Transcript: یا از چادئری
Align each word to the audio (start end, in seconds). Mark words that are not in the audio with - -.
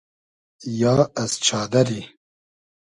یا 0.79 0.97
از 1.21 1.39
چادئری 1.45 2.01